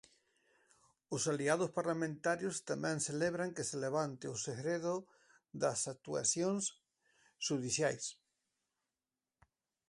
Os 1.15 1.23
aliados 1.33 1.73
parlamentarios 1.79 2.55
tamén 2.69 2.97
celebran 3.09 3.53
que 3.55 3.67
se 3.69 3.77
levante 3.85 4.25
o 4.35 4.41
segredo 4.47 4.93
das 5.61 5.79
actuacións 5.93 6.63
xudiciais. 7.45 8.05